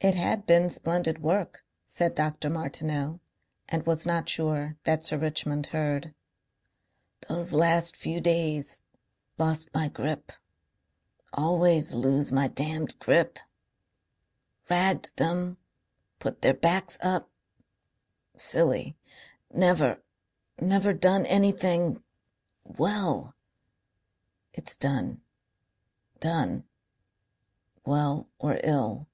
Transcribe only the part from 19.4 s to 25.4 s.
"Never.... Never done anything WELL.... "It's done.